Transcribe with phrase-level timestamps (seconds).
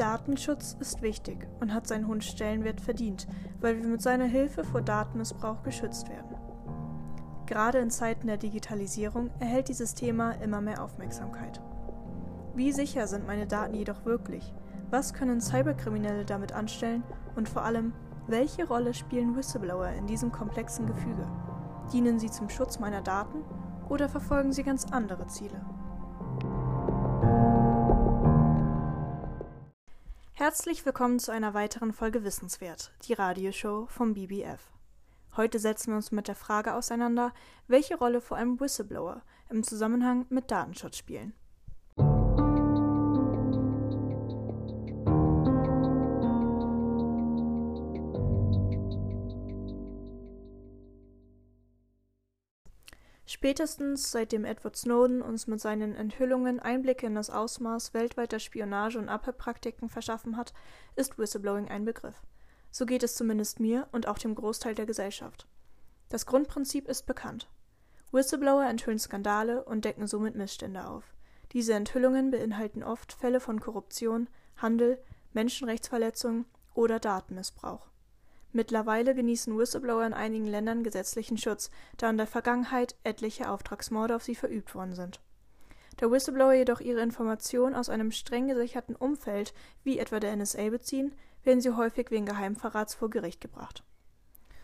[0.00, 3.28] Datenschutz ist wichtig und hat seinen hohen Stellenwert verdient,
[3.60, 6.36] weil wir mit seiner Hilfe vor Datenmissbrauch geschützt werden.
[7.44, 11.60] Gerade in Zeiten der Digitalisierung erhält dieses Thema immer mehr Aufmerksamkeit.
[12.54, 14.54] Wie sicher sind meine Daten jedoch wirklich?
[14.88, 17.02] Was können Cyberkriminelle damit anstellen?
[17.36, 17.92] Und vor allem,
[18.26, 21.28] welche Rolle spielen Whistleblower in diesem komplexen Gefüge?
[21.92, 23.44] Dienen sie zum Schutz meiner Daten
[23.90, 25.60] oder verfolgen sie ganz andere Ziele?
[30.40, 34.72] Herzlich willkommen zu einer weiteren Folge Wissenswert, die Radioshow vom BBF.
[35.36, 37.34] Heute setzen wir uns mit der Frage auseinander,
[37.68, 41.34] welche Rolle vor allem Whistleblower im Zusammenhang mit Datenschutz spielen.
[53.40, 59.08] Spätestens seitdem Edward Snowden uns mit seinen Enthüllungen Einblicke in das Ausmaß weltweiter Spionage und
[59.08, 60.52] Abhörpraktiken verschaffen hat,
[60.94, 62.22] ist Whistleblowing ein Begriff.
[62.70, 65.48] So geht es zumindest mir und auch dem Großteil der Gesellschaft.
[66.10, 67.48] Das Grundprinzip ist bekannt.
[68.12, 71.14] Whistleblower enthüllen Skandale und decken somit Missstände auf.
[71.52, 77.88] Diese Enthüllungen beinhalten oft Fälle von Korruption, Handel, Menschenrechtsverletzungen oder Datenmissbrauch.
[78.52, 84.24] Mittlerweile genießen Whistleblower in einigen Ländern gesetzlichen Schutz, da in der Vergangenheit etliche Auftragsmorde auf
[84.24, 85.20] sie verübt worden sind.
[85.98, 91.14] Da Whistleblower jedoch ihre Informationen aus einem streng gesicherten Umfeld wie etwa der NSA beziehen,
[91.44, 93.84] werden sie häufig wegen Geheimverrats vor Gericht gebracht.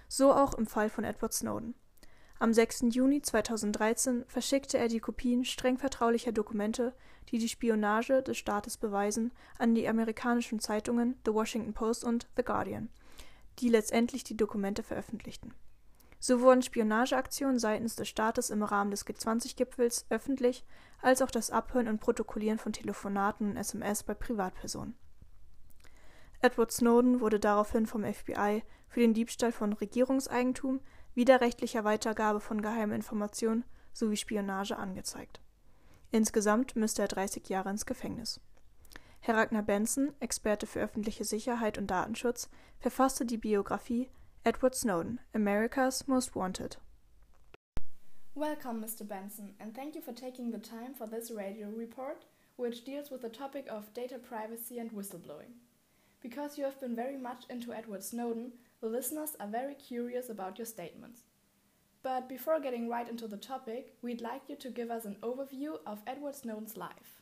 [0.08, 1.74] So auch im Fall von Edward Snowden.
[2.38, 2.86] Am 6.
[2.90, 6.92] Juni 2013 verschickte er die Kopien streng vertraulicher Dokumente,
[7.30, 12.42] die die Spionage des Staates beweisen, an die amerikanischen Zeitungen The Washington Post und The
[12.42, 12.90] Guardian–
[13.58, 15.54] die letztendlich die Dokumente veröffentlichten.
[16.18, 20.64] So wurden Spionageaktionen seitens des Staates im Rahmen des G20-Gipfels öffentlich,
[21.00, 24.96] als auch das Abhören und Protokollieren von Telefonaten und SMS bei Privatpersonen.
[26.40, 30.80] Edward Snowden wurde daraufhin vom FBI für den Diebstahl von Regierungseigentum,
[31.14, 35.40] widerrechtlicher Weitergabe von geheimen Informationen sowie Spionage angezeigt.
[36.10, 38.40] Insgesamt müsste er 30 Jahre ins Gefängnis.
[39.26, 42.48] Herr Ragnar Benson, Experte für öffentliche Sicherheit und Datenschutz,
[42.78, 44.08] verfasste die Biografie
[44.44, 46.78] Edward Snowden, America's Most Wanted.
[48.36, 49.02] Welcome, Mr.
[49.04, 53.20] Benson, and thank you for taking the time for this radio report, which deals with
[53.20, 55.58] the topic of data privacy and whistleblowing.
[56.22, 60.56] Because you have been very much into Edward Snowden, the listeners are very curious about
[60.56, 61.24] your statements.
[62.04, 65.80] But before getting right into the topic, we'd like you to give us an overview
[65.84, 67.15] of Edward Snowden's life.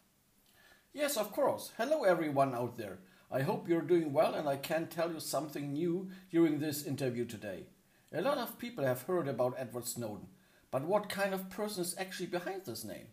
[0.96, 1.72] Yes, of course.
[1.76, 2.98] Hello, everyone out there.
[3.28, 7.24] I hope you're doing well and I can tell you something new during this interview
[7.24, 7.64] today.
[8.12, 10.28] A lot of people have heard about Edward Snowden,
[10.70, 13.08] but what kind of person is actually behind this name?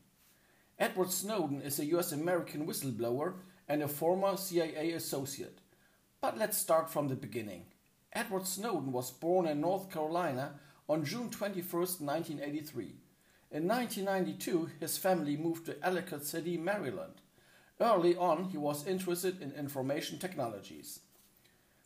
[0.77, 3.33] Edward Snowden is a US American whistleblower
[3.67, 5.57] and a former CIA associate.
[6.21, 7.65] But let's start from the beginning.
[8.13, 12.83] Edward Snowden was born in North Carolina on June 21, 1983.
[13.49, 17.21] In 1992, his family moved to Ellicott City, Maryland.
[17.81, 20.99] Early on, he was interested in information technologies.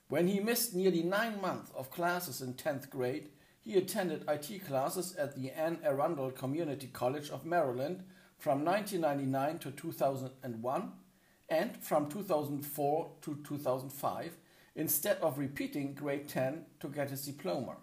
[0.09, 3.29] When he missed nearly nine months of classes in 10th grade,
[3.61, 8.03] he attended IT classes at the Anne Arundel Community College of Maryland
[8.37, 10.91] from 1999 to 2001
[11.47, 14.37] and from 2004 to 2005
[14.75, 17.77] instead of repeating grade 10 to get his diploma.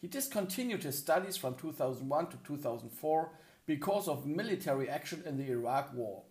[0.00, 3.30] He discontinued his studies from 2001 to 2004
[3.66, 6.22] because of military action in the Iraq War.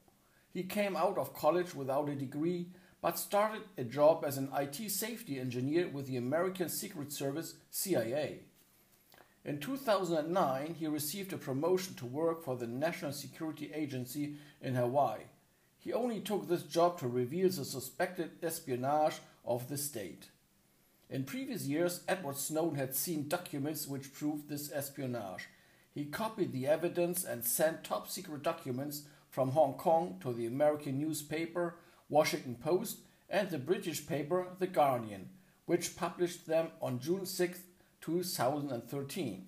[0.54, 2.68] He came out of college without a degree,
[3.02, 8.42] but started a job as an IT safety engineer with the American Secret Service CIA.
[9.44, 15.24] In 2009, he received a promotion to work for the National Security Agency in Hawaii.
[15.80, 20.30] He only took this job to reveal the suspected espionage of the state.
[21.10, 25.50] In previous years, Edward Snowden had seen documents which proved this espionage.
[25.94, 29.04] He copied the evidence and sent top secret documents
[29.34, 35.30] from Hong Kong to the American newspaper Washington Post and the British paper The Guardian,
[35.66, 37.60] which published them on June 6,
[38.00, 39.46] 2013.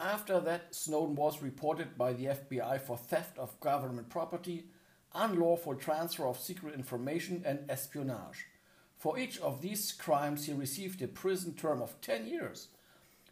[0.00, 4.64] After that, Snowden was reported by the FBI for theft of government property,
[5.14, 8.46] unlawful transfer of secret information, and espionage.
[8.96, 12.68] For each of these crimes, he received a prison term of 10 years.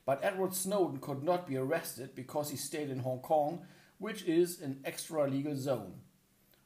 [0.04, 3.64] But Edward Snowden could not be arrested because he stayed in Hong Kong
[3.98, 5.94] which is an extra-legal zone.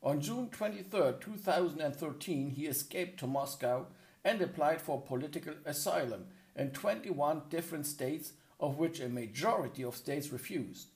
[0.02, 3.86] On June 23, 2013, he escaped to Moscow
[4.24, 10.32] and applied for political asylum in 21 different states, of which a majority of states
[10.32, 10.88] refused.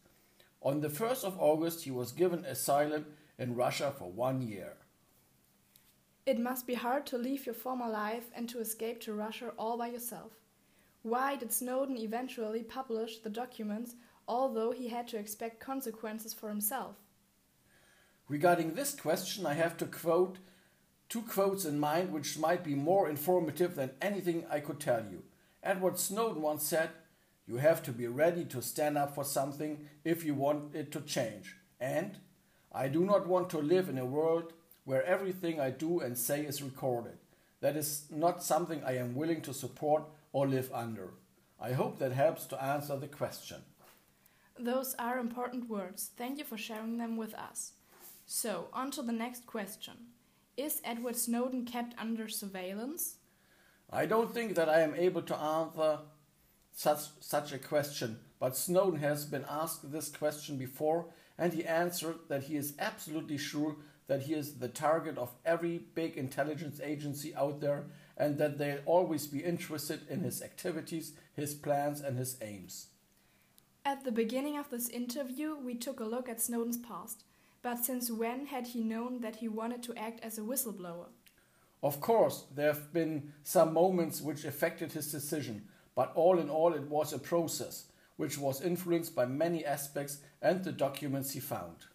[0.62, 3.06] On the 1st of August, he was given asylum
[3.38, 4.75] in Russia for one year.
[6.25, 9.76] It must be hard to leave your former life and to escape to Russia all
[9.76, 10.32] by yourself.
[11.02, 13.96] Why did Snowden eventually publish the documents,
[14.26, 16.96] although he had to expect consequences for himself?
[18.28, 20.38] Regarding this question, I have to quote
[21.08, 25.22] two quotes in mind which might be more informative than anything I could tell you.
[25.62, 26.90] Edward Snowden once said,
[27.46, 31.00] You have to be ready to stand up for something if you want it to
[31.02, 31.56] change.
[31.78, 32.19] And
[32.72, 34.54] I do not want to live in a world
[34.84, 37.19] where everything I do and say is recorded.
[37.60, 41.10] That is not something I am willing to support or live under.
[41.60, 43.58] I hope that helps to answer the question.
[44.58, 46.10] Those are important words.
[46.16, 47.72] Thank you for sharing them with us.
[48.26, 49.94] So, on to the next question.
[50.56, 53.16] Is Edward Snowden kept under surveillance?
[53.90, 55.99] I don't think that I am able to answer
[56.72, 61.06] such, such a question, but Snowden has been asked this question before
[61.38, 63.76] and he answered that he is absolutely sure
[64.06, 67.84] that he is the target of every big intelligence agency out there
[68.16, 72.88] and that they'll always be interested in his activities, his plans, and his aims.
[73.84, 77.25] At the beginning of this interview, we took a look at Snowden's past.
[77.62, 81.06] But since when had he known that he wanted to act as a whistleblower?
[81.82, 86.75] Of course, there have been some moments which affected his decision, but all in all,
[86.75, 87.87] it was a process
[88.17, 91.87] which was influenced by many aspects and the documents he found.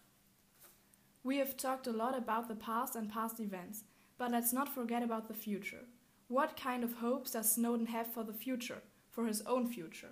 [1.22, 3.84] We have talked a lot about the past and past events,
[4.18, 5.84] but let's not forget about the future.
[6.28, 10.10] What kind of hopes does Snowden have for the future, for his own future?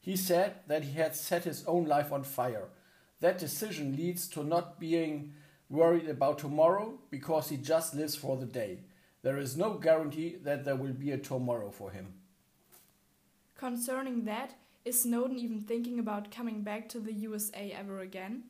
[0.00, 2.68] He said that he had set his own life on fire.
[3.20, 5.34] That decision leads to not being
[5.68, 8.80] worried about tomorrow because he just lives for the day.
[9.22, 12.14] There is no guarantee that there will be a tomorrow for him.
[13.56, 14.54] Concerning that,
[14.84, 18.44] is Snowden even thinking about coming back to the USA ever again?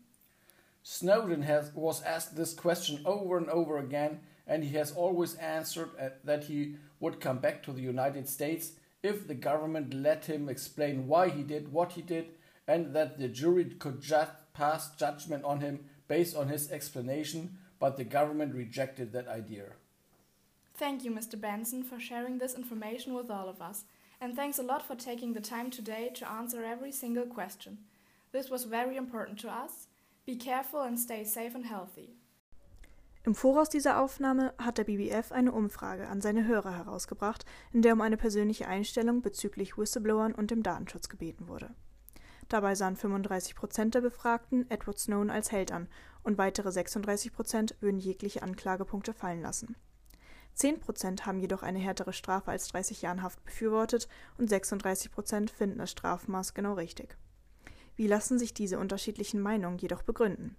[0.82, 5.90] Snowden has, was asked this question over and over again, and he has always answered
[6.00, 8.72] uh, that he would come back to the United States
[9.02, 12.26] if the government let him explain why he did what he did,
[12.66, 17.96] and that the jury could just pass judgment on him based on his explanation, but
[17.96, 19.66] the government rejected that idea.
[20.74, 21.40] Thank you, Mr.
[21.40, 23.84] Benson, for sharing this information with all of us,
[24.20, 27.78] and thanks a lot for taking the time today to answer every single question.
[28.32, 29.86] This was very important to us
[30.26, 32.10] Be careful and stay safe and healthy.
[33.28, 37.44] Im Voraus dieser Aufnahme hat der BBF eine Umfrage an seine Hörer herausgebracht,
[37.74, 41.74] in der um eine persönliche Einstellung bezüglich Whistleblowern und dem Datenschutz gebeten wurde.
[42.48, 45.88] Dabei sahen 35 Prozent der Befragten Edward Snowden als Held an
[46.22, 49.76] und weitere 36 Prozent würden jegliche Anklagepunkte fallen lassen.
[50.54, 54.08] 10 Prozent haben jedoch eine härtere Strafe als 30 Jahren Haft befürwortet
[54.38, 57.18] und 36 Prozent finden das Strafmaß genau richtig.
[57.94, 60.56] Wie lassen sich diese unterschiedlichen Meinungen jedoch begründen?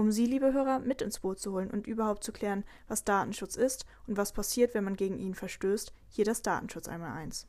[0.00, 3.54] Um Sie, liebe Hörer, mit ins Boot zu holen und überhaupt zu klären, was Datenschutz
[3.54, 7.46] ist und was passiert, wenn man gegen ihn verstößt, hier das Datenschutz einmal eins.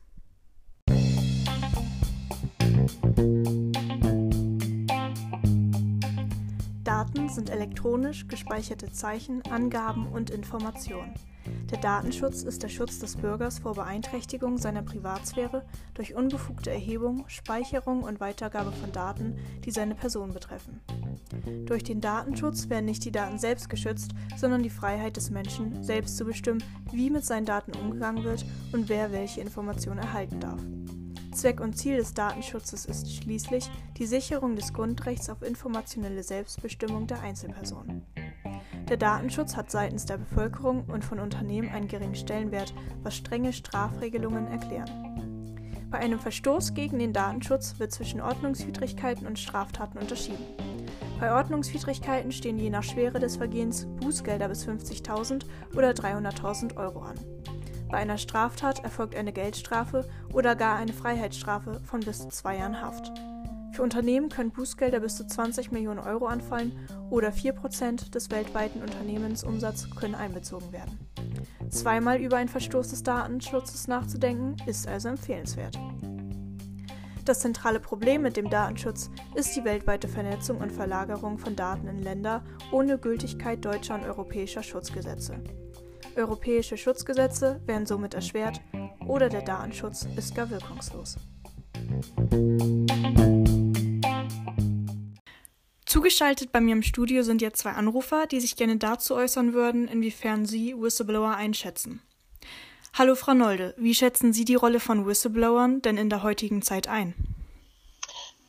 [6.84, 11.14] Daten sind elektronisch gespeicherte Zeichen, Angaben und Informationen.
[11.72, 15.64] Der Datenschutz ist der Schutz des Bürgers vor Beeinträchtigung seiner Privatsphäre
[15.94, 20.82] durch unbefugte Erhebung, Speicherung und Weitergabe von Daten, die seine Person betreffen.
[21.64, 26.18] Durch den Datenschutz werden nicht die Daten selbst geschützt, sondern die Freiheit des Menschen, selbst
[26.18, 26.62] zu bestimmen,
[26.92, 30.60] wie mit seinen Daten umgegangen wird und wer welche Informationen erhalten darf.
[31.32, 37.20] Zweck und Ziel des Datenschutzes ist schließlich die Sicherung des Grundrechts auf informationelle Selbstbestimmung der
[37.20, 38.02] Einzelperson.
[38.88, 44.46] Der Datenschutz hat seitens der Bevölkerung und von Unternehmen einen geringen Stellenwert, was strenge Strafregelungen
[44.46, 45.12] erklären.
[45.90, 50.44] Bei einem Verstoß gegen den Datenschutz wird zwischen Ordnungswidrigkeiten und Straftaten unterschieden.
[51.20, 55.44] Bei Ordnungswidrigkeiten stehen je nach Schwere des Vergehens Bußgelder bis 50.000
[55.76, 57.18] oder 300.000 Euro an.
[57.92, 62.80] Bei einer Straftat erfolgt eine Geldstrafe oder gar eine Freiheitsstrafe von bis zu zwei Jahren
[62.80, 63.12] Haft.
[63.72, 66.72] Für Unternehmen können Bußgelder bis zu 20 Millionen Euro anfallen
[67.10, 71.06] oder 4% des weltweiten Unternehmensumsatzes können einbezogen werden.
[71.68, 75.78] Zweimal über einen Verstoß des Datenschutzes nachzudenken, ist also empfehlenswert.
[77.26, 82.02] Das zentrale Problem mit dem Datenschutz ist die weltweite Vernetzung und Verlagerung von Daten in
[82.02, 85.42] Länder ohne Gültigkeit deutscher und europäischer Schutzgesetze.
[86.16, 88.60] Europäische Schutzgesetze werden somit erschwert
[89.06, 91.16] oder der Datenschutz ist gar wirkungslos.
[95.86, 99.88] Zugeschaltet bei mir im Studio sind jetzt zwei Anrufer, die sich gerne dazu äußern würden,
[99.88, 102.02] inwiefern sie Whistleblower einschätzen.
[102.94, 106.88] Hallo Frau Nolde, wie schätzen Sie die Rolle von Whistleblowern denn in der heutigen Zeit
[106.88, 107.14] ein?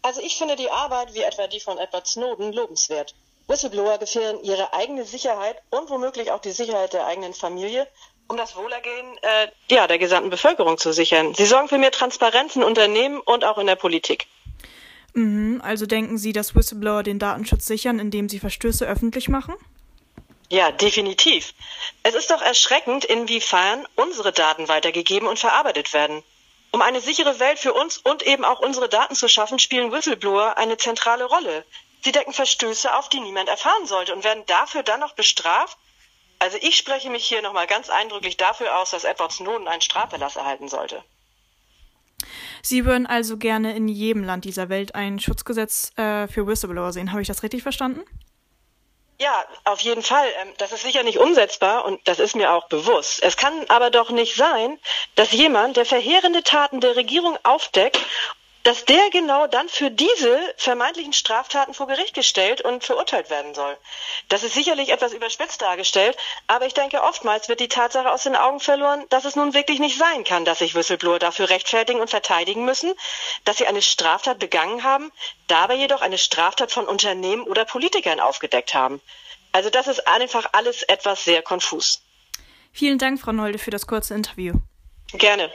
[0.02, 3.16] Also ich finde die Arbeit wie etwa die von Edward Snowden lobenswert.
[3.48, 7.88] Whistleblower gefährden ihre eigene Sicherheit und womöglich auch die Sicherheit der eigenen Familie,
[8.28, 11.34] um das Wohlergehen äh, ja, der gesamten Bevölkerung zu sichern.
[11.34, 14.28] Sie sorgen für mehr Transparenz in Unternehmen und auch in der Politik.
[15.14, 19.56] Mhm, also denken Sie, dass Whistleblower den Datenschutz sichern, indem sie Verstöße öffentlich machen?
[20.50, 21.54] Ja, definitiv.
[22.04, 26.24] Es ist doch erschreckend, inwiefern unsere Daten weitergegeben und verarbeitet werden.
[26.72, 30.58] Um eine sichere Welt für uns und eben auch unsere Daten zu schaffen, spielen Whistleblower
[30.58, 31.66] eine zentrale Rolle.
[32.04, 35.78] Sie decken Verstöße auf, die niemand erfahren sollte und werden dafür dann noch bestraft.
[36.40, 40.36] Also ich spreche mich hier nochmal ganz eindrücklich dafür aus, dass Edward Snowden einen Strafverlass
[40.36, 41.02] erhalten sollte.
[42.62, 47.12] Sie würden also gerne in jedem Land dieser Welt ein Schutzgesetz äh, für Whistleblower sehen.
[47.12, 48.02] Habe ich das richtig verstanden?
[49.20, 50.28] Ja, auf jeden Fall.
[50.42, 53.24] Ähm, das ist sicher nicht umsetzbar und das ist mir auch bewusst.
[53.24, 54.78] Es kann aber doch nicht sein,
[55.16, 58.00] dass jemand, der verheerende Taten der Regierung aufdeckt
[58.64, 63.78] dass der genau dann für diese vermeintlichen Straftaten vor Gericht gestellt und verurteilt werden soll.
[64.30, 66.18] Das ist sicherlich etwas überspitzt dargestellt,
[66.48, 69.80] aber ich denke, oftmals wird die Tatsache aus den Augen verloren, dass es nun wirklich
[69.80, 72.94] nicht sein kann, dass sich Whistleblower dafür rechtfertigen und verteidigen müssen,
[73.44, 75.12] dass sie eine Straftat begangen haben,
[75.48, 79.02] dabei jedoch eine Straftat von Unternehmen oder Politikern aufgedeckt haben.
[79.52, 82.02] Also das ist einfach alles etwas sehr konfus.
[82.72, 84.56] Vielen Dank, Frau Nolde, für das kurze Interview.
[85.12, 85.52] Gerne.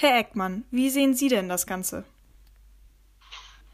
[0.00, 2.04] Herr Eckmann, wie sehen Sie denn das Ganze?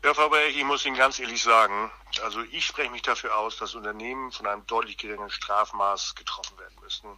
[0.03, 1.91] Ja, Frau Berg, ich muss Ihnen ganz ehrlich sagen,
[2.23, 6.77] also ich spreche mich dafür aus, dass Unternehmen von einem deutlich geringeren Strafmaß getroffen werden
[6.83, 7.11] müssen.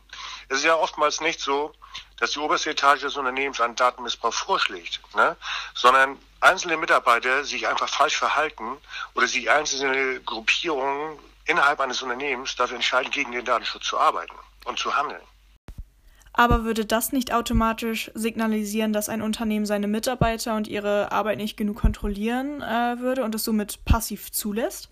[0.49, 1.73] Es ist ja oftmals nicht so,
[2.19, 5.37] dass die oberste Etage des Unternehmens einen Datenmissbrauch vorschlägt, ne?
[5.77, 8.77] sondern einzelne Mitarbeiter sich einfach falsch verhalten
[9.15, 14.35] oder sich einzelne Gruppierungen innerhalb eines Unternehmens dafür entscheiden, gegen den Datenschutz zu arbeiten
[14.65, 15.23] und zu handeln.
[16.39, 21.57] Aber würde das nicht automatisch signalisieren, dass ein Unternehmen seine Mitarbeiter und ihre Arbeit nicht
[21.57, 24.91] genug kontrollieren äh, würde und es somit passiv zulässt?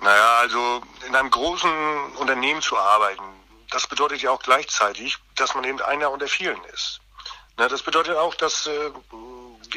[0.00, 1.70] Naja, also in einem großen
[2.18, 3.22] Unternehmen zu arbeiten,
[3.70, 7.00] das bedeutet ja auch gleichzeitig, dass man eben einer unter vielen ist.
[7.56, 8.90] Na, das bedeutet auch, dass äh,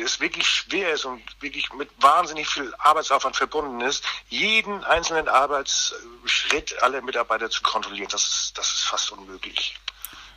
[0.03, 6.81] es wirklich schwer ist und wirklich mit wahnsinnig viel Arbeitsaufwand verbunden ist, jeden einzelnen Arbeitsschritt
[6.81, 8.09] aller Mitarbeiter zu kontrollieren.
[8.11, 9.75] Das ist, das ist fast unmöglich.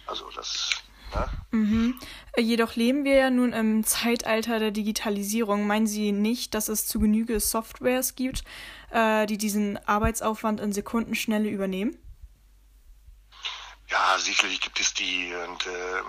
[0.07, 0.71] Also das.
[1.15, 1.29] Ne?
[1.51, 2.01] Mhm.
[2.37, 5.67] Jedoch leben wir ja nun im Zeitalter der Digitalisierung.
[5.67, 8.45] Meinen Sie nicht, dass es zu Genüge Softwares gibt,
[8.91, 11.97] äh, die diesen Arbeitsaufwand in Sekundenschnelle übernehmen?
[13.91, 16.03] Ja, sicherlich gibt es die und äh,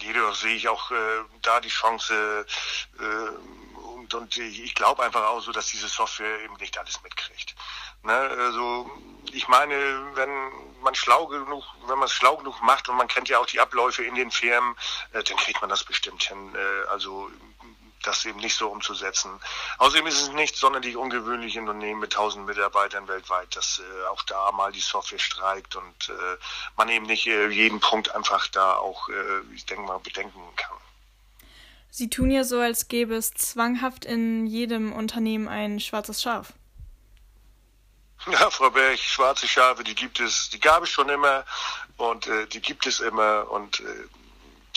[0.00, 2.44] jedoch sehe ich auch äh, da die Chance
[2.98, 7.54] äh, und, und ich glaube einfach auch so, dass diese Software eben nicht alles mitkriegt.
[8.02, 8.12] Ne?
[8.12, 8.90] Also
[9.32, 9.74] ich meine,
[10.14, 10.30] wenn
[10.82, 13.60] man schlau genug, wenn man es schlau genug macht und man kennt ja auch die
[13.60, 14.74] Abläufe in den Firmen,
[15.12, 16.54] äh, dann kriegt man das bestimmt hin.
[16.56, 17.30] Äh, also
[18.02, 19.30] das eben nicht so umzusetzen.
[19.78, 24.22] Außerdem ist es nicht sonderlich ungewöhnlich in Unternehmen mit 1000 Mitarbeitern weltweit, dass äh, auch
[24.22, 26.36] da mal die Software streikt und äh,
[26.76, 30.76] man eben nicht äh, jeden Punkt einfach da auch, äh, ich denke mal, bedenken kann.
[31.90, 36.52] Sie tun ja so, als gäbe es zwanghaft in jedem Unternehmen ein schwarzes Schaf.
[38.30, 41.44] Ja, Frau Berg, schwarze Schafe, die gibt es, die gab es schon immer
[41.96, 43.84] und äh, die gibt es immer und äh,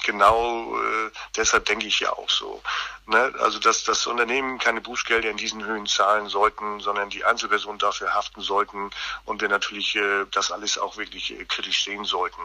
[0.03, 2.61] genau äh, deshalb denke ich ja auch so.
[3.07, 3.33] Ne?
[3.39, 8.13] Also dass das Unternehmen keine Bußgelder in diesen Höhen zahlen sollten, sondern die Einzelpersonen dafür
[8.13, 8.91] haften sollten
[9.25, 12.41] und wir natürlich äh, das alles auch wirklich äh, kritisch sehen sollten.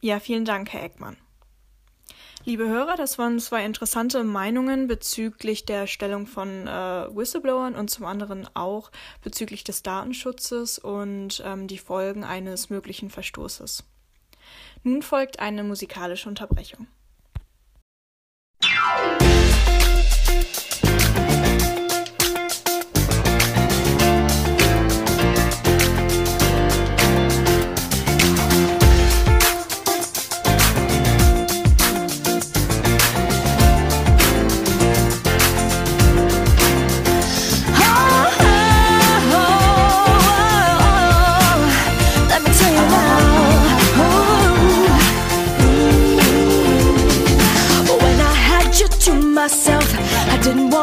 [0.00, 1.16] Ja, vielen Dank, Herr Eckmann.
[2.46, 8.06] Liebe Hörer, das waren zwei interessante Meinungen bezüglich der Stellung von äh, Whistleblowern und zum
[8.06, 8.90] anderen auch
[9.22, 13.84] bezüglich des Datenschutzes und ähm, die Folgen eines möglichen Verstoßes.
[14.82, 16.86] Nun folgt eine musikalische Unterbrechung.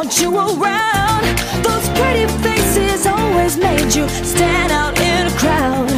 [0.07, 1.25] want you around.
[1.63, 5.89] Those pretty faces always made you stand out in a crowd.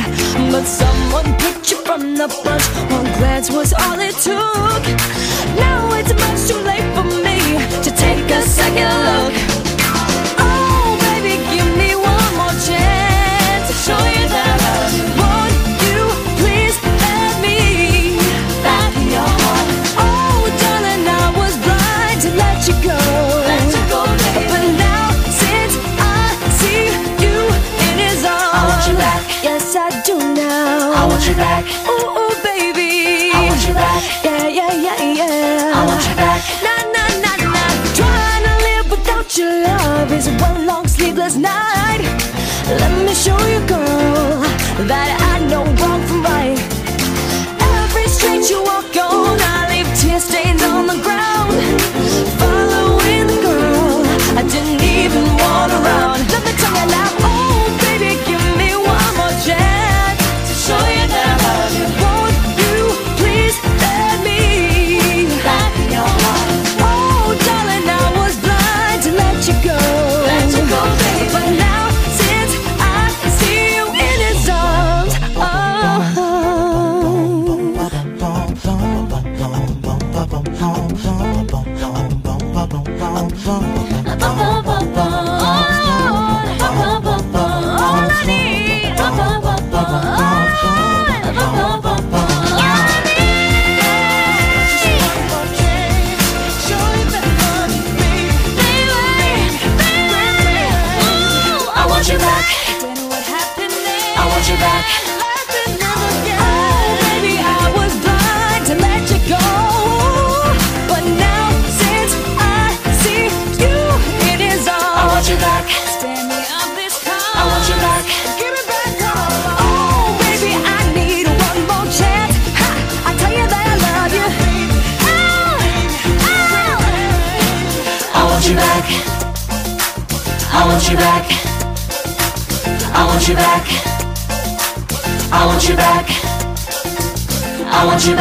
[0.51, 2.65] But someone picked you from the bunch.
[2.91, 4.83] One glance was all it took.
[5.57, 5.68] Now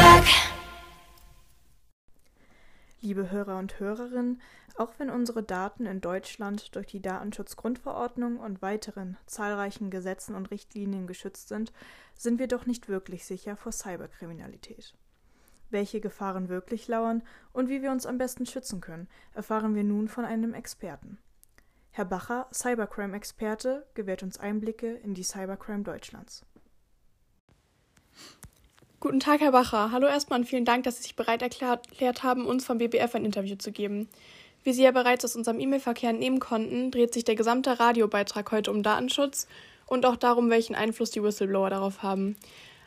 [0.08, 0.24] Back.
[3.02, 4.40] Liebe Hörer und Hörerinnen,
[4.78, 11.06] auch wenn unsere Daten in Deutschland durch die Datenschutzgrundverordnung und weiteren zahlreichen Gesetzen und Richtlinien
[11.06, 11.74] geschützt sind,
[12.14, 14.94] sind wir doch nicht wirklich sicher vor Cyberkriminalität.
[15.68, 20.08] Welche Gefahren wirklich lauern und wie wir uns am besten schützen können, erfahren wir nun
[20.08, 21.18] von einem Experten.
[21.90, 26.46] Herr Bacher, Cybercrime-Experte, gewährt uns Einblicke in die Cybercrime Deutschlands.
[29.00, 29.92] Guten Tag, Herr Bacher.
[29.92, 33.24] Hallo erstmal und vielen Dank, dass Sie sich bereit erklärt, haben, uns vom BBF ein
[33.24, 34.08] Interview zu geben.
[34.64, 38.72] Wie Sie ja bereits aus unserem E-Mail-Verkehr entnehmen konnten, dreht sich der gesamte Radiobeitrag heute
[38.72, 39.46] um Datenschutz
[39.86, 42.34] und auch darum, welchen Einfluss die Whistleblower darauf haben.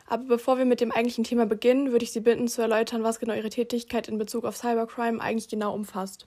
[0.06, 3.18] Aber bevor wir mit dem eigentlichen Thema beginnen, würde ich Sie bitten zu erläutern, was
[3.18, 6.26] genau Ihre Tätigkeit in Bezug auf Cybercrime eigentlich genau umfasst.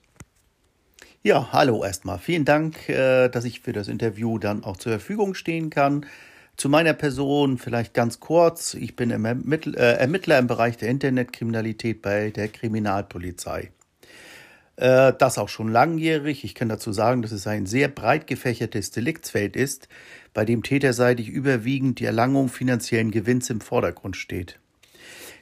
[1.22, 2.18] Ja, hallo erstmal.
[2.18, 6.06] Vielen Dank, äh, dass ich für das Interview dann auch zur Verfügung stehen kann.
[6.56, 8.72] Zu meiner Person vielleicht ganz kurz.
[8.72, 13.72] Ich bin Ermittler, äh, Ermittler im Bereich der Internetkriminalität bei der Kriminalpolizei.
[14.76, 16.44] Äh, das auch schon langjährig.
[16.44, 19.88] Ich kann dazu sagen, dass es ein sehr breit gefächertes Deliktsfeld ist,
[20.32, 24.58] bei dem täterseitig überwiegend die Erlangung finanziellen Gewinns im Vordergrund steht.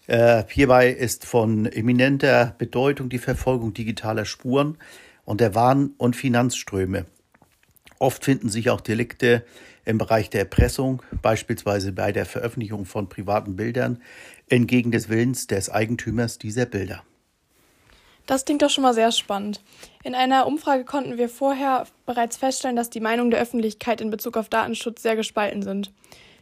[0.09, 4.79] Äh, hierbei ist von eminenter Bedeutung die Verfolgung digitaler Spuren
[5.24, 7.07] und der Waren- und Finanzströme.
[8.00, 9.44] Oft finden sich auch Delikte
[9.85, 14.03] im Bereich der Erpressung, beispielsweise bei der Veröffentlichung von privaten Bildern,
[14.49, 17.03] entgegen des Willens des Eigentümers dieser Bilder.
[18.27, 19.61] Das klingt doch schon mal sehr spannend.
[20.03, 24.37] In einer Umfrage konnten wir vorher bereits feststellen, dass die Meinungen der Öffentlichkeit in Bezug
[24.37, 25.92] auf Datenschutz sehr gespalten sind.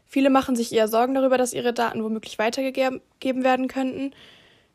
[0.06, 4.12] Viele machen sich eher Sorgen darüber, dass ihre Daten womöglich weitergegeben werden könnten,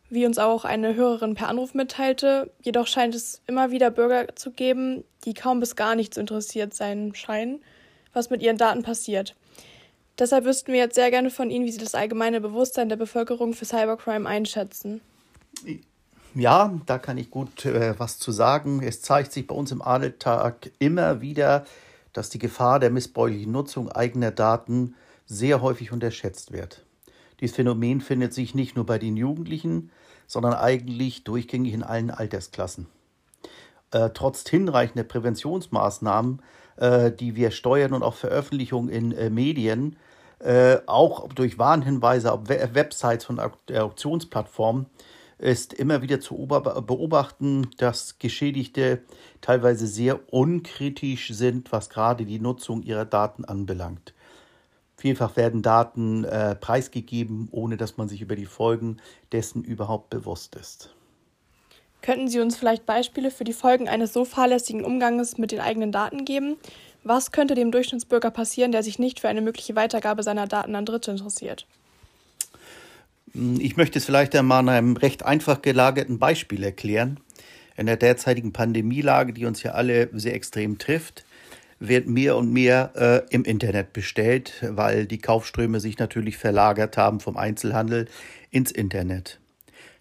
[0.09, 2.51] wie uns auch eine Hörerin per Anruf mitteilte.
[2.61, 6.73] Jedoch scheint es immer wieder Bürger zu geben, die kaum bis gar nicht so interessiert
[6.73, 7.61] sein scheinen,
[8.13, 9.35] was mit ihren Daten passiert.
[10.19, 13.53] Deshalb wüssten wir jetzt sehr gerne von Ihnen, wie Sie das allgemeine Bewusstsein der Bevölkerung
[13.53, 15.01] für Cybercrime einschätzen.
[16.33, 18.81] Ja, da kann ich gut äh, was zu sagen.
[18.81, 21.65] Es zeigt sich bei uns im Alltag immer wieder,
[22.13, 24.95] dass die Gefahr der missbräuchlichen Nutzung eigener Daten
[25.27, 26.83] sehr häufig unterschätzt wird.
[27.39, 29.91] Dieses Phänomen findet sich nicht nur bei den Jugendlichen,
[30.25, 32.87] sondern eigentlich durchgängig in allen Altersklassen.
[33.91, 36.41] Äh, trotz hinreichender Präventionsmaßnahmen,
[36.77, 39.95] äh, die wir steuern und auch Veröffentlichungen in äh, Medien,
[40.39, 44.87] äh, auch durch Warnhinweise auf We Websites von Auktionsplattformen,
[45.39, 49.03] ist immer wieder zu beobachten, dass Geschädigte
[49.41, 54.13] teilweise sehr unkritisch sind, was gerade die Nutzung ihrer Daten anbelangt.
[54.95, 58.97] Vielfach werden Daten äh, preisgegeben, ohne dass man sich über die Folgen
[59.31, 60.96] dessen überhaupt bewusst ist.
[62.01, 65.91] Könnten Sie uns vielleicht Beispiele für die Folgen eines so fahrlässigen Umganges mit den eigenen
[65.91, 66.57] Daten geben?
[67.03, 70.85] Was könnte dem Durchschnittsbürger passieren, der sich nicht für eine mögliche Weitergabe seiner Daten an
[70.85, 71.65] Dritte interessiert?
[73.33, 77.19] Ich möchte es vielleicht einmal an einem recht einfach gelagerten Beispiel erklären.
[77.75, 81.23] In der derzeitigen Pandemielage, die uns ja alle sehr extrem trifft,
[81.79, 87.19] wird mehr und mehr äh, im Internet bestellt, weil die Kaufströme sich natürlich verlagert haben
[87.19, 88.07] vom Einzelhandel
[88.49, 89.39] ins Internet.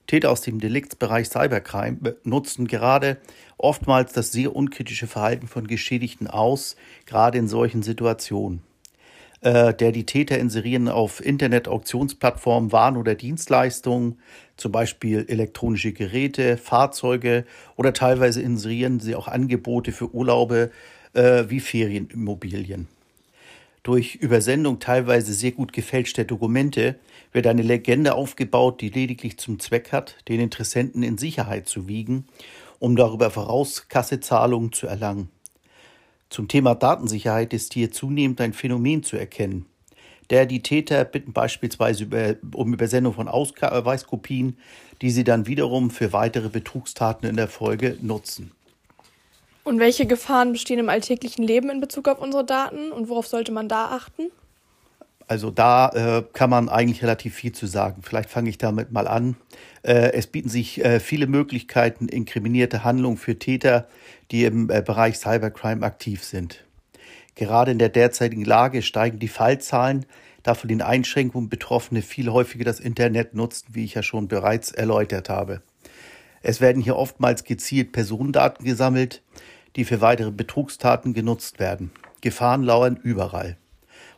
[0.06, 3.18] Täter aus dem Deliktsbereich Cybercrime nutzen gerade
[3.58, 8.62] oftmals das sehr unkritische Verhalten von Geschädigten aus, gerade in solchen Situationen.
[9.42, 14.18] Äh, der die Täter inserieren auf Internet-Auktionsplattformen Waren oder Dienstleistungen,
[14.56, 17.44] zum Beispiel elektronische Geräte, Fahrzeuge
[17.76, 20.70] oder teilweise inserieren sie auch Angebote für Urlaube
[21.12, 22.88] äh, wie Ferienimmobilien.
[23.86, 26.96] Durch Übersendung teilweise sehr gut gefälschter Dokumente
[27.30, 32.26] wird eine Legende aufgebaut, die lediglich zum Zweck hat, den Interessenten in Sicherheit zu wiegen,
[32.80, 35.28] um darüber Vorauskassezahlungen zu erlangen.
[36.30, 39.66] Zum Thema Datensicherheit ist hier zunehmend ein Phänomen zu erkennen.
[40.30, 44.58] Der die Täter bitten beispielsweise über, um Übersendung von Ausweiskopien,
[45.00, 48.50] die sie dann wiederum für weitere Betrugstaten in der Folge nutzen.
[49.66, 53.50] Und welche Gefahren bestehen im alltäglichen Leben in Bezug auf unsere Daten und worauf sollte
[53.50, 54.30] man da achten?
[55.26, 58.02] Also da äh, kann man eigentlich relativ viel zu sagen.
[58.02, 59.34] Vielleicht fange ich damit mal an.
[59.82, 63.88] Äh, es bieten sich äh, viele Möglichkeiten, inkriminierte Handlungen für Täter,
[64.30, 66.64] die im äh, Bereich Cybercrime aktiv sind.
[67.34, 70.06] Gerade in der derzeitigen Lage steigen die Fallzahlen,
[70.44, 74.70] da von den Einschränkungen Betroffene viel häufiger das Internet nutzen, wie ich ja schon bereits
[74.70, 75.60] erläutert habe.
[76.42, 79.22] Es werden hier oftmals gezielt Personendaten gesammelt,
[79.76, 81.90] die für weitere Betrugstaten genutzt werden.
[82.20, 83.56] Gefahren lauern überall.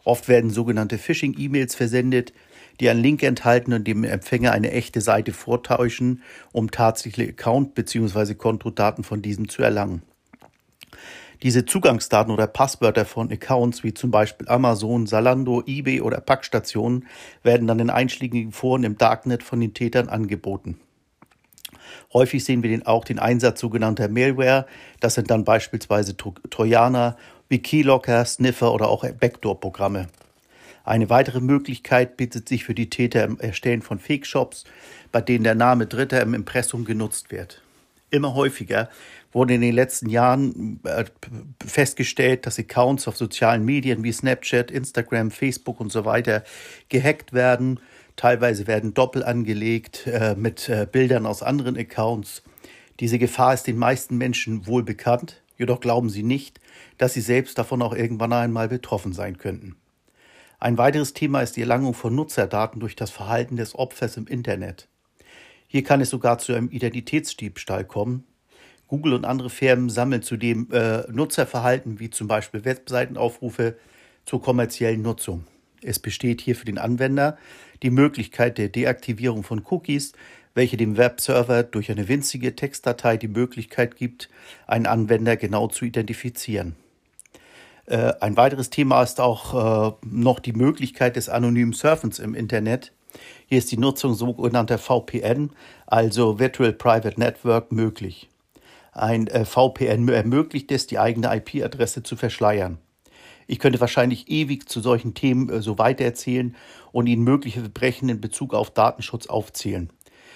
[0.05, 2.33] Oft werden sogenannte Phishing-E-Mails versendet,
[2.81, 8.35] die einen Link enthalten und dem Empfänger eine echte Seite vortäuschen, um tatsächliche Account- bzw.
[8.35, 10.03] Kontodaten von diesem zu erlangen.
[11.42, 17.07] Diese Zugangsdaten oder Passwörter von Accounts wie zum Beispiel Amazon, Salando, eBay oder Packstationen
[17.42, 20.81] werden dann in einschlägigen Foren im Darknet von den Tätern angeboten.
[22.12, 24.66] Häufig sehen wir den, auch den Einsatz sogenannter Malware.
[25.01, 27.16] Das sind dann beispielsweise Trojaner
[27.48, 30.09] wie Keylocker, Sniffer oder auch Backdoor-Programme.
[30.85, 34.64] Eine weitere Möglichkeit bietet sich für die Täter im Erstellen von Fake-Shops,
[35.12, 37.62] bei denen der Name Dritter im Impressum genutzt wird.
[38.11, 38.88] Immer häufiger
[39.33, 41.05] wurde in den letzten Jahren äh,
[41.64, 46.42] festgestellt, dass Accounts auf sozialen Medien wie Snapchat, Instagram, Facebook und so weiter
[46.88, 47.81] gehackt werden.
[48.18, 52.42] Teilweise werden Doppel angelegt äh, mit äh, Bildern aus anderen Accounts.
[52.98, 56.59] Diese Gefahr ist den meisten Menschen wohl bekannt, jedoch glauben sie nicht,
[56.98, 59.76] dass sie selbst davon auch irgendwann einmal betroffen sein könnten.
[60.59, 64.88] Ein weiteres Thema ist die Erlangung von Nutzerdaten durch das Verhalten des Opfers im Internet.
[65.68, 68.24] Hier kann es sogar zu einem Identitätsdiebstahl kommen.
[68.88, 73.76] Google und andere Firmen sammeln zudem äh, Nutzerverhalten wie zum Beispiel Webseitenaufrufe
[74.26, 75.44] zur kommerziellen Nutzung.
[75.83, 77.38] Es besteht hier für den Anwender
[77.82, 80.12] die Möglichkeit der Deaktivierung von Cookies,
[80.54, 84.28] welche dem Webserver durch eine winzige Textdatei die Möglichkeit gibt,
[84.66, 86.74] einen Anwender genau zu identifizieren.
[87.86, 92.92] Äh, ein weiteres Thema ist auch äh, noch die Möglichkeit des anonymen Surfens im Internet.
[93.46, 95.50] Hier ist die Nutzung sogenannter VPN,
[95.86, 98.28] also Virtual Private Network, möglich.
[98.92, 102.78] Ein äh, VPN ermöglicht es, die eigene IP-Adresse zu verschleiern.
[103.50, 106.54] Ich könnte wahrscheinlich ewig zu solchen Themen äh, so weitererzählen
[106.92, 109.90] und Ihnen mögliche Verbrechen in Bezug auf Datenschutz aufzählen.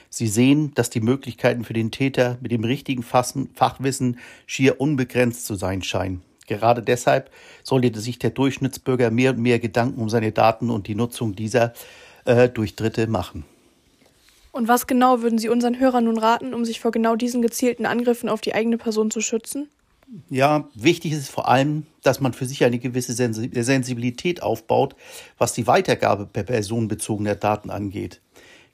[0.08, 5.46] Sie sehen, dass die Möglichkeiten für den Täter mit dem richtigen Fassen, Fachwissen schier unbegrenzt
[5.46, 6.22] zu sein scheinen.
[6.46, 7.30] Gerade deshalb
[7.62, 11.72] sollte sich der Durchschnittsbürger mehr und mehr Gedanken um seine Daten und die Nutzung dieser
[12.24, 13.44] äh, durch Dritte machen.
[14.52, 17.86] Und was genau würden Sie unseren Hörern nun raten, um sich vor genau diesen gezielten
[17.86, 19.68] Angriffen auf die eigene Person zu schützen?
[20.28, 24.94] Ja, wichtig ist vor allem, dass man für sich eine gewisse Sensibilität aufbaut,
[25.38, 28.20] was die Weitergabe per personenbezogener Daten angeht.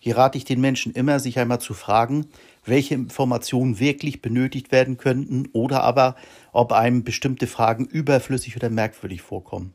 [0.00, 2.26] Hier rate ich den Menschen immer, sich einmal zu fragen,
[2.64, 6.16] welche Informationen wirklich benötigt werden könnten oder aber,
[6.52, 9.74] ob einem bestimmte Fragen überflüssig oder merkwürdig vorkommen.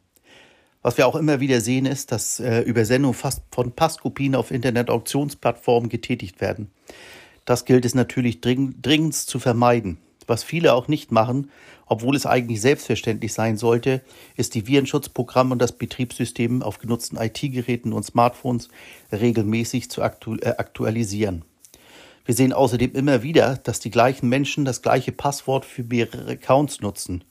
[0.82, 5.90] Was wir auch immer wieder sehen, ist, dass äh, Übersendungen fast von Passkopien auf Internet-Auktionsplattformen
[5.90, 6.72] getätigt werden.
[7.46, 9.98] Das gilt es natürlich dring dringend zu vermeiden.
[10.28, 11.50] Was viele auch nicht machen,
[11.86, 14.02] obwohl es eigentlich selbstverständlich sein sollte,
[14.36, 18.70] ist die Virenschutzprogramme und das Betriebssystem auf genutzten IT-Geräten und Smartphones
[19.12, 21.44] regelmäßig zu aktu äh, aktualisieren.
[22.26, 26.80] Wir sehen außerdem immer wieder, dass die gleichen Menschen das gleiche Passwort für mehrere Accounts
[26.80, 27.26] nutzen.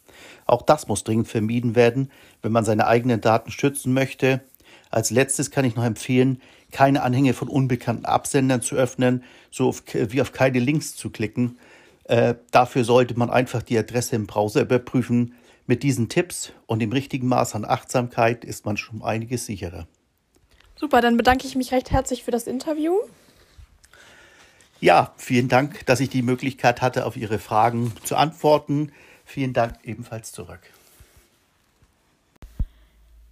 [0.45, 2.11] Auch das muss dringend vermieden werden,
[2.43, 4.43] wenn man seine eigenen Daten schützen möchte.
[4.91, 9.83] Als letztes kann ich noch empfehlen, keine Anhänge von unbekannten Absendern zu öffnen, so auf,
[9.93, 11.59] wie auf keine Links zu klicken.
[12.05, 15.35] Äh, dafür sollte man einfach die Adresse im Browser überprüfen.
[15.67, 19.87] Mit diesen Tipps und dem richtigen Maß an Achtsamkeit ist man schon einiges sicherer.
[20.75, 22.95] Super, dann bedanke ich mich recht herzlich für das Interview.
[24.81, 28.91] Ja, vielen Dank, dass ich die Möglichkeit hatte, auf Ihre Fragen zu antworten.
[29.25, 30.59] Vielen Dank ebenfalls zurück.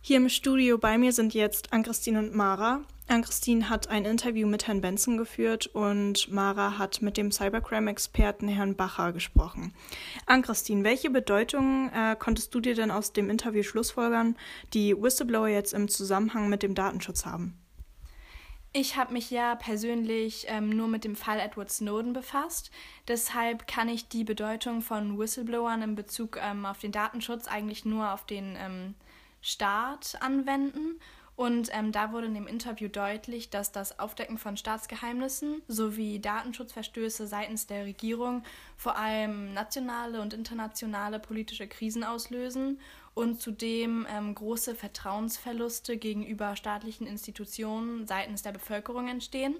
[0.00, 2.82] Hier im Studio bei mir sind jetzt Ann-Christine und Mara.
[3.10, 8.76] Ann-Christine hat ein Interview mit Herrn Benson geführt und Mara hat mit dem Cybercrime-Experten Herrn
[8.76, 9.74] Bacher gesprochen.
[10.26, 14.36] Ann-Christine, welche Bedeutung äh, konntest du dir denn aus dem Interview schlussfolgern,
[14.74, 17.58] die Whistleblower jetzt im Zusammenhang mit dem Datenschutz haben?
[18.72, 22.70] Ich habe mich ja persönlich ähm, nur mit dem Fall Edward Snowden befasst.
[23.08, 28.12] Deshalb kann ich die Bedeutung von Whistleblowern in Bezug ähm, auf den Datenschutz eigentlich nur
[28.12, 28.94] auf den ähm,
[29.42, 31.00] Staat anwenden.
[31.40, 37.26] Und ähm, da wurde in dem Interview deutlich, dass das Aufdecken von Staatsgeheimnissen sowie Datenschutzverstöße
[37.26, 38.42] seitens der Regierung
[38.76, 42.78] vor allem nationale und internationale politische Krisen auslösen
[43.14, 49.54] und zudem ähm, große Vertrauensverluste gegenüber staatlichen Institutionen seitens der Bevölkerung entstehen.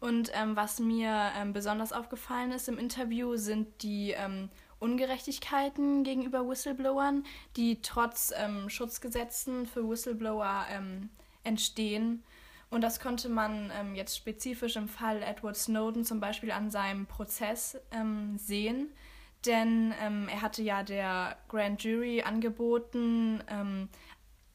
[0.00, 4.48] Und ähm, was mir ähm, besonders aufgefallen ist im Interview, sind die ähm,
[4.84, 7.24] Ungerechtigkeiten gegenüber Whistleblowern,
[7.56, 11.08] die trotz ähm, Schutzgesetzen für Whistleblower ähm,
[11.42, 12.22] entstehen.
[12.68, 17.06] Und das konnte man ähm, jetzt spezifisch im Fall Edward Snowden zum Beispiel an seinem
[17.06, 18.92] Prozess ähm, sehen.
[19.46, 23.88] Denn ähm, er hatte ja der Grand Jury angeboten, ähm,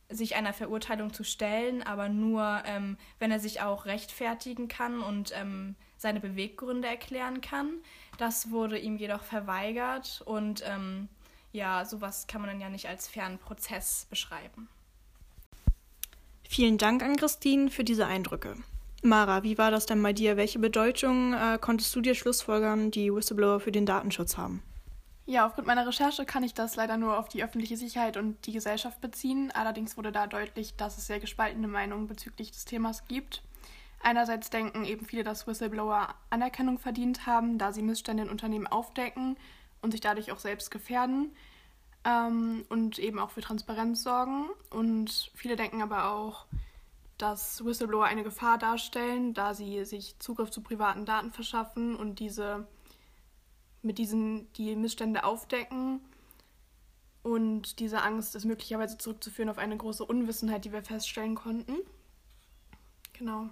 [0.09, 2.63] sich einer Verurteilung zu stellen, aber nur,
[3.19, 5.31] wenn er sich auch rechtfertigen kann und
[5.99, 7.73] seine Beweggründe erklären kann.
[8.17, 11.09] Das wurde ihm jedoch verweigert und ähm,
[11.51, 14.67] ja, sowas kann man dann ja nicht als fairen Prozess beschreiben.
[16.47, 18.55] Vielen Dank an Christine für diese Eindrücke.
[19.03, 20.35] Mara, wie war das denn bei dir?
[20.35, 24.63] Welche Bedeutung äh, konntest du dir schlussfolgern, die Whistleblower für den Datenschutz haben?
[25.25, 28.51] Ja, aufgrund meiner Recherche kann ich das leider nur auf die öffentliche Sicherheit und die
[28.51, 29.51] Gesellschaft beziehen.
[29.53, 33.43] Allerdings wurde da deutlich, dass es sehr gespaltene Meinungen bezüglich des Themas gibt.
[34.01, 39.37] Einerseits denken eben viele, dass Whistleblower Anerkennung verdient haben, da sie Missstände in Unternehmen aufdecken
[39.81, 41.35] und sich dadurch auch selbst gefährden
[42.05, 44.45] ähm, und eben auch für Transparenz sorgen.
[44.69, 46.45] Und viele denken aber auch,
[47.17, 52.67] dass Whistleblower eine Gefahr darstellen, da sie sich Zugriff zu privaten Daten verschaffen und diese
[53.81, 56.01] mit diesen die Missstände aufdecken.
[57.21, 61.75] Und diese Angst ist möglicherweise zurückzuführen auf eine große Unwissenheit, die wir feststellen konnten.
[63.13, 63.49] Genau.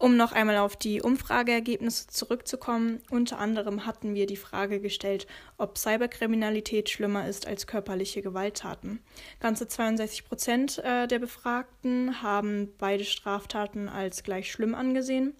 [0.00, 5.76] Um noch einmal auf die Umfrageergebnisse zurückzukommen, unter anderem hatten wir die Frage gestellt, ob
[5.76, 9.00] Cyberkriminalität schlimmer ist als körperliche Gewalttaten.
[9.40, 15.34] Ganze 62 Prozent äh, der Befragten haben beide Straftaten als gleich schlimm angesehen.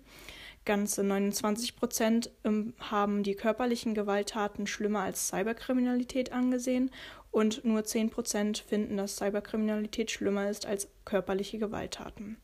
[0.65, 6.91] Ganze 29 Prozent ähm, haben die körperlichen Gewalttaten schlimmer als Cyberkriminalität angesehen
[7.31, 12.39] und nur 10 Prozent finden, dass Cyberkriminalität schlimmer ist als körperliche Gewalttaten.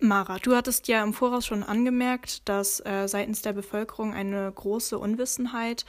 [0.00, 4.96] Mara, du hattest ja im Voraus schon angemerkt, dass äh, seitens der Bevölkerung eine große
[4.96, 5.84] Unwissenheit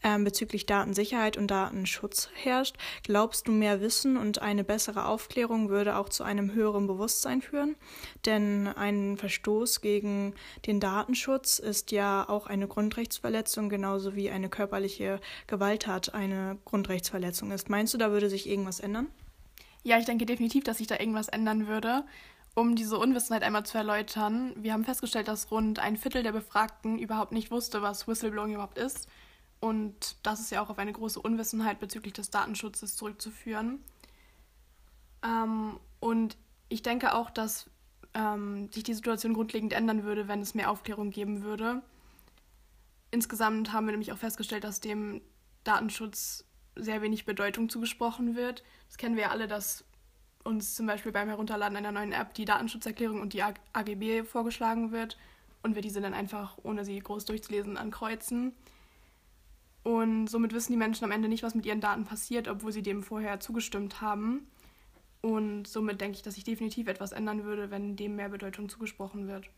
[0.00, 2.76] äh, bezüglich Datensicherheit und Datenschutz herrscht.
[3.02, 7.76] Glaubst du, mehr Wissen und eine bessere Aufklärung würde auch zu einem höheren Bewusstsein führen?
[8.24, 15.20] Denn ein Verstoß gegen den Datenschutz ist ja auch eine Grundrechtsverletzung, genauso wie eine körperliche
[15.48, 17.68] Gewalttat eine Grundrechtsverletzung ist.
[17.68, 19.08] Meinst du, da würde sich irgendwas ändern?
[19.82, 22.04] Ja, ich denke definitiv, dass sich da irgendwas ändern würde.
[22.54, 26.98] Um diese Unwissenheit einmal zu erläutern, wir haben festgestellt, dass rund ein Viertel der Befragten
[26.98, 29.08] überhaupt nicht wusste, was Whistleblowing überhaupt ist.
[29.60, 33.80] Und das ist ja auch auf eine große Unwissenheit bezüglich des Datenschutzes zurückzuführen.
[35.22, 36.36] Ähm, und
[36.68, 37.68] ich denke auch, dass
[38.14, 41.82] ähm, sich die Situation grundlegend ändern würde, wenn es mehr Aufklärung geben würde.
[43.10, 45.20] Insgesamt haben wir nämlich auch festgestellt, dass dem
[45.64, 46.44] Datenschutz
[46.76, 48.62] sehr wenig Bedeutung zugesprochen wird.
[48.88, 49.84] Das kennen wir ja alle, dass
[50.44, 55.18] uns zum Beispiel beim Herunterladen einer neuen App die Datenschutzerklärung und die AGB vorgeschlagen wird
[55.62, 58.52] und wir diese dann einfach, ohne sie groß durchzulesen, ankreuzen.
[59.82, 62.82] Und somit wissen die Menschen am Ende nicht, was mit ihren Daten passiert, obwohl sie
[62.82, 64.46] dem vorher zugestimmt haben.
[65.22, 69.28] Und somit denke ich, dass sich definitiv etwas ändern würde, wenn dem mehr Bedeutung zugesprochen
[69.28, 69.50] wird.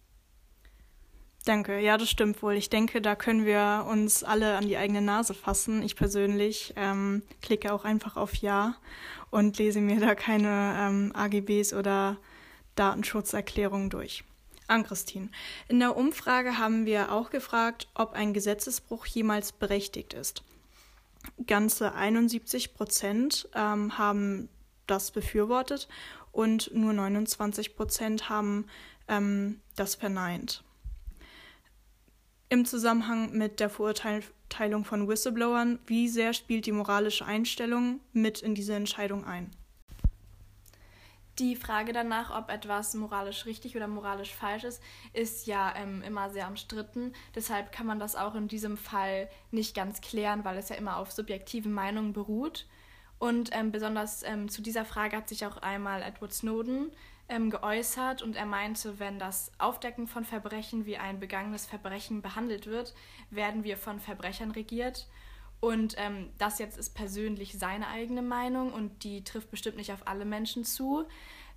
[1.44, 2.54] Danke, ja, das stimmt wohl.
[2.54, 5.82] Ich denke, da können wir uns alle an die eigene Nase fassen.
[5.82, 8.76] Ich persönlich ähm, klicke auch einfach auf Ja
[9.30, 12.16] und lese mir da keine ähm, AGBs oder
[12.76, 14.22] Datenschutzerklärungen durch.
[14.68, 15.30] An Christine.
[15.66, 20.44] In der Umfrage haben wir auch gefragt, ob ein Gesetzesbruch jemals berechtigt ist.
[21.46, 24.48] Ganze 71 Prozent ähm, haben
[24.86, 25.88] das befürwortet
[26.30, 28.66] und nur 29 Prozent haben
[29.08, 30.62] ähm, das verneint.
[32.52, 38.54] Im Zusammenhang mit der Verurteilung von Whistleblowern, wie sehr spielt die moralische Einstellung mit in
[38.54, 39.50] diese Entscheidung ein?
[41.38, 44.82] Die Frage danach, ob etwas moralisch richtig oder moralisch falsch ist,
[45.14, 47.14] ist ja ähm, immer sehr umstritten.
[47.34, 50.98] Deshalb kann man das auch in diesem Fall nicht ganz klären, weil es ja immer
[50.98, 52.66] auf subjektiven Meinungen beruht.
[53.18, 56.90] Und ähm, besonders ähm, zu dieser Frage hat sich auch einmal Edward Snowden
[57.28, 62.66] ähm, geäußert und er meinte, wenn das Aufdecken von Verbrechen wie ein begangenes Verbrechen behandelt
[62.66, 62.94] wird,
[63.30, 65.08] werden wir von Verbrechern regiert.
[65.60, 70.08] Und ähm, das jetzt ist persönlich seine eigene Meinung und die trifft bestimmt nicht auf
[70.08, 71.06] alle Menschen zu.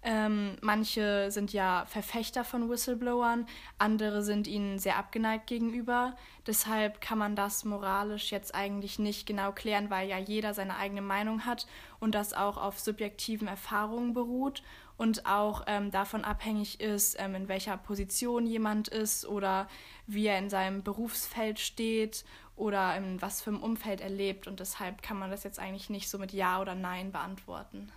[0.08, 3.47] Ähm, manche sind ja Verfechter von Whistleblowern,
[3.80, 6.15] andere sind ihnen sehr abgeneigt gegenüber.
[6.45, 11.01] Deshalb kann man das moralisch jetzt eigentlich nicht genau klären, weil ja jeder seine eigene
[11.01, 11.65] Meinung hat
[11.99, 14.62] und das auch auf subjektiven Erfahrungen beruht
[14.97, 19.67] und auch ähm, davon abhängig ist, ähm, in welcher Position jemand ist oder
[20.08, 22.23] wie er in seinem Berufsfeld steht
[22.55, 24.47] oder in was für einem Umfeld er lebt.
[24.47, 27.91] Und deshalb kann man das jetzt eigentlich nicht so mit Ja oder Nein beantworten.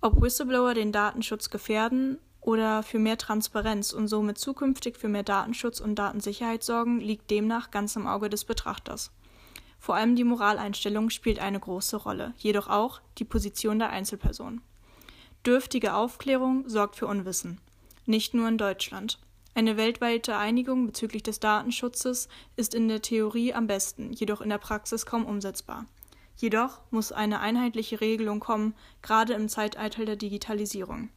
[0.00, 5.80] Ob Whistleblower den Datenschutz gefährden oder für mehr Transparenz und somit zukünftig für mehr Datenschutz
[5.80, 9.12] und Datensicherheit sorgen, liegt demnach ganz im Auge des Betrachters.
[9.78, 14.60] Vor allem die Moraleinstellung spielt eine große Rolle, jedoch auch die Position der Einzelperson.
[15.46, 17.60] Dürftige Aufklärung sorgt für Unwissen.
[18.06, 19.18] Nicht nur in Deutschland.
[19.54, 24.58] Eine weltweite Einigung bezüglich des Datenschutzes ist in der Theorie am besten, jedoch in der
[24.58, 25.86] Praxis kaum umsetzbar.
[26.36, 31.08] Jedoch muss eine einheitliche Regelung kommen, gerade im Zeitalter der Digitalisierung.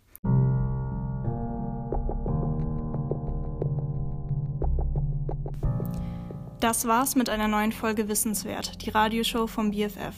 [6.60, 10.16] Das war's mit einer neuen Folge Wissenswert, die Radioshow vom BFF.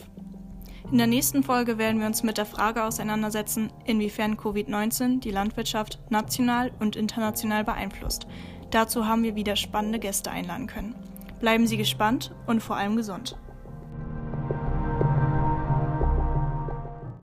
[0.93, 5.97] In der nächsten Folge werden wir uns mit der Frage auseinandersetzen, inwiefern Covid-19 die Landwirtschaft
[6.11, 8.27] national und international beeinflusst.
[8.69, 10.93] Dazu haben wir wieder spannende Gäste einladen können.
[11.39, 13.35] Bleiben Sie gespannt und vor allem gesund.